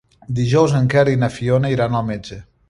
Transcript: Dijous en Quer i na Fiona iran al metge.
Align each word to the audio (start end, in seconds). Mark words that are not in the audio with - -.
Dijous 0.37 0.73
en 0.79 0.87
Quer 0.93 1.03
i 1.11 1.19
na 1.25 1.29
Fiona 1.35 1.73
iran 1.77 1.99
al 2.01 2.09
metge. 2.11 2.41